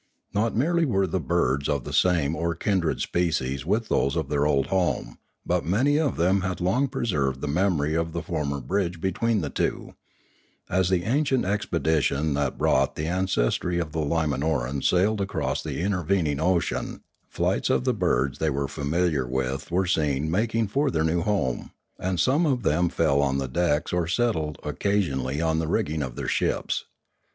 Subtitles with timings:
[0.33, 4.47] Not merely were the birds of the same or kindred species with those of their
[4.47, 8.99] old home, but many of them had long preserved the memory of the former bridge
[8.99, 9.93] between the two;
[10.67, 16.39] as the ancient expedition that brought the ancestry of the Limanorans sailed across the intervening
[16.39, 21.21] ocean, flights of the birds they were familiar with were seen making for their new
[21.21, 25.67] home, and some of them fell on the decks or settled occasion ally on the
[25.67, 26.85] rigging of their ships.